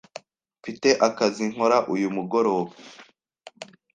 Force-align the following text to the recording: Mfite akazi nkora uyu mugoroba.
Mfite 0.59 0.89
akazi 1.07 1.43
nkora 1.51 1.77
uyu 1.93 2.07
mugoroba. 2.15 2.71